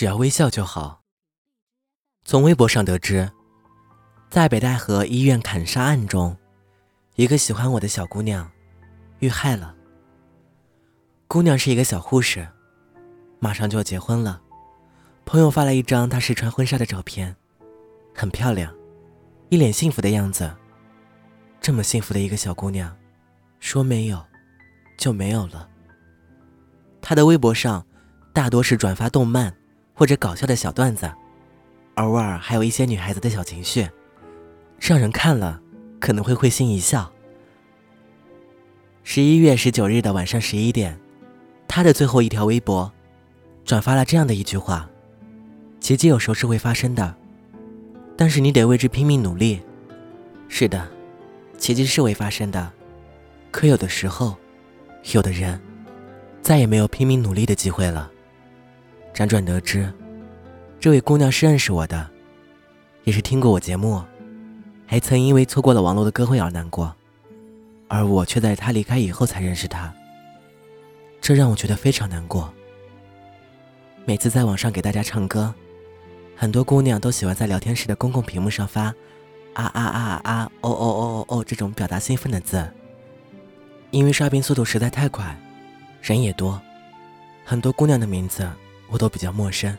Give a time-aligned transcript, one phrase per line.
[0.00, 1.02] 只要微笑就好。
[2.24, 3.30] 从微博上得知，
[4.30, 6.34] 在北戴河医院砍杀案中，
[7.16, 8.50] 一个喜欢我的小姑娘
[9.18, 9.76] 遇害了。
[11.28, 12.48] 姑娘是一个小护士，
[13.40, 14.40] 马上就要结婚了。
[15.26, 17.36] 朋友发了一张她试穿婚纱的照片，
[18.14, 18.74] 很漂亮，
[19.50, 20.50] 一脸幸福的样子。
[21.60, 22.96] 这么幸福的一个小姑娘，
[23.58, 24.24] 说没有
[24.96, 25.68] 就没有了。
[27.02, 27.86] 她的微博上
[28.32, 29.54] 大多是转发动漫
[30.00, 31.12] 或者搞笑的小段子，
[31.96, 33.86] 偶尔还有一些女孩子的小情绪，
[34.78, 35.60] 让人看了
[36.00, 37.12] 可能会会心一笑。
[39.04, 40.98] 十一月十九日的晚上十一点。
[41.68, 42.90] 他的最后一条微博，
[43.62, 44.88] 转发了这样的一句话
[45.80, 47.14] ：“奇迹有时候是会发生的，
[48.16, 49.60] 但是你得为之拼命努力。”
[50.48, 50.88] 是的，
[51.58, 52.72] 奇迹是会发生的，
[53.50, 54.34] 可有的时候，
[55.12, 55.60] 有的人
[56.40, 58.10] 再也没有拼命努力的机会了。
[59.20, 59.86] 辗转得知，
[60.80, 62.08] 这位姑娘是认识我的，
[63.04, 64.02] 也是听过我节目，
[64.86, 66.96] 还曾因为错过了网络的歌会而难过，
[67.86, 69.92] 而我却在她离开以后才认识她。
[71.20, 72.50] 这让我觉得非常难过。
[74.06, 75.52] 每次在网上给大家唱歌，
[76.34, 78.84] 很多姑娘都喜欢在聊天室的公共屏幕上发
[79.52, 82.66] “啊啊啊啊哦哦哦哦哦”这种表达兴奋的字。
[83.90, 85.38] 因为刷屏速度实在太快，
[86.00, 86.58] 人也多，
[87.44, 88.48] 很多姑娘的名字
[88.90, 89.76] 我都比较陌生，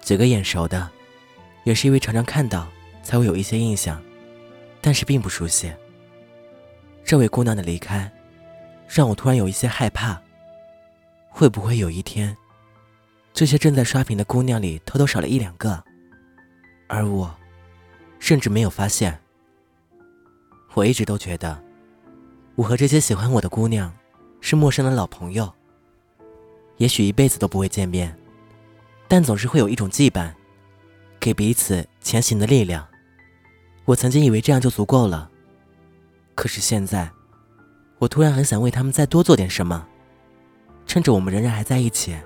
[0.00, 0.88] 几个眼熟的，
[1.64, 2.68] 也是因为常常看到
[3.02, 4.02] 才会有一些印象，
[4.80, 5.72] 但是并不熟悉。
[7.04, 8.10] 这位姑娘的离开，
[8.86, 10.20] 让我突然有一些害怕。
[11.30, 12.36] 会不会有一天，
[13.32, 15.80] 这些正在刷屏的姑娘里偷偷少了一两个，
[16.88, 17.32] 而我，
[18.18, 19.16] 甚至没有发现。
[20.74, 21.62] 我一直都觉得，
[22.56, 23.94] 我和这些喜欢我的姑娘，
[24.40, 25.54] 是陌生的老朋友。
[26.78, 28.16] 也许一辈子都不会见面，
[29.06, 30.32] 但总是会有一种羁绊，
[31.20, 32.86] 给彼此前行的力量。
[33.84, 35.30] 我曾经以为这样就足够了，
[36.34, 37.10] 可是现在，
[37.98, 39.86] 我突然很想为他们再多做点什么。
[40.86, 42.16] 趁着我们仍然还在一起，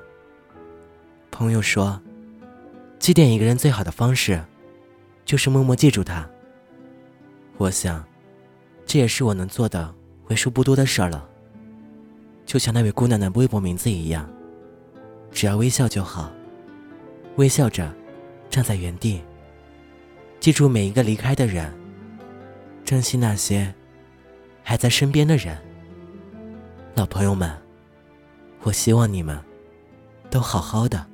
[1.31, 2.01] 朋友说，
[2.99, 4.45] 祭奠一个人最好的方式，
[5.25, 6.29] 就是默默记住他。
[7.57, 8.05] 我想，
[8.85, 9.93] 这也是我能做的
[10.29, 11.29] 为数不多的事儿了。
[12.45, 14.29] 就像那位姑娘的微博名字一样，
[15.33, 16.31] 只要微笑就好，
[17.37, 17.93] 微笑着
[18.51, 19.21] 站在原地，
[20.39, 21.73] 记住每一个离开的人，
[22.85, 23.75] 珍惜那些
[24.63, 25.59] 还在身边的人，
[26.95, 27.51] 老朋友们。
[28.65, 29.37] 我希望你们
[30.31, 31.05] 都好好的。